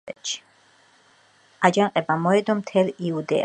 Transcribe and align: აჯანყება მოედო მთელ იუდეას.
აჯანყება 1.69 2.17
მოედო 2.25 2.57
მთელ 2.63 2.93
იუდეას. 3.11 3.39